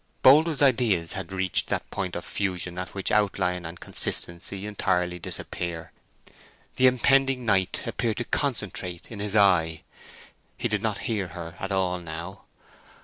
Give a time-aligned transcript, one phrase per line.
[0.23, 5.91] Boldwood's ideas had reached that point of fusion at which outline and consistency entirely disappear.
[6.77, 9.83] The impending night appeared to concentrate in his eye.
[10.57, 12.45] He did not hear her at all now.